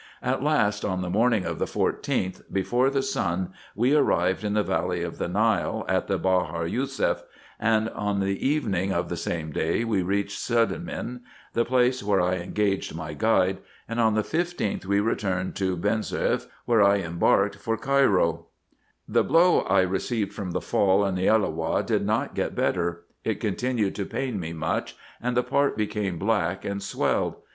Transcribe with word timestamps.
At 0.23 0.41
last, 0.41 0.83
on 0.83 1.01
the 1.03 1.11
morning 1.11 1.45
of 1.45 1.59
the 1.59 1.65
14th, 1.67 2.41
before 2.51 2.89
the 2.89 3.03
sun, 3.03 3.53
we 3.75 3.93
arrived 3.93 4.43
in 4.43 4.55
the 4.55 4.63
valley 4.63 5.03
of 5.03 5.19
the 5.19 5.27
Nile, 5.27 5.85
at 5.87 6.07
the 6.07 6.17
Bahar 6.17 6.65
Yousef: 6.67 7.21
on 7.61 8.19
the 8.19 8.47
evening 8.47 8.91
of 8.91 9.09
the 9.09 9.15
same 9.15 9.51
day 9.51 9.83
we 9.83 10.01
reached 10.01 10.39
Sedmin, 10.39 11.19
the 11.53 11.65
place 11.65 12.01
where 12.01 12.19
I 12.19 12.37
engaged 12.37 12.95
my 12.95 13.13
guide; 13.13 13.59
and 13.87 13.99
on 13.99 14.15
the 14.15 14.23
15th, 14.23 14.85
we 14.85 14.99
returned 14.99 15.55
to 15.57 15.77
Eenesoeuf, 15.77 16.47
where 16.65 16.81
I 16.81 16.95
embarked 16.95 17.57
for 17.57 17.77
Cairo. 17.77 18.47
3 19.05 19.21
K 19.21 19.27
434 19.29 19.61
RESEARCHES 19.61 19.61
AND 19.61 19.65
OPERATIONS 19.67 19.67
The 19.69 19.75
blow 19.75 19.75
I 19.75 19.81
received 19.81 20.33
from 20.33 20.51
the 20.53 20.61
fall 20.61 21.05
in 21.05 21.13
the 21.13 21.27
Elloah 21.27 21.85
did 21.85 22.03
not 22.03 22.33
get 22.33 22.55
better; 22.55 23.03
it 23.23 23.39
continued 23.39 23.93
to 23.93 24.07
pain 24.07 24.39
me 24.39 24.51
much, 24.51 24.95
and 25.21 25.37
the 25.37 25.43
part 25.43 25.77
became 25.77 26.17
black, 26.17 26.65
and 26.65 26.81
swelled. 26.81 27.35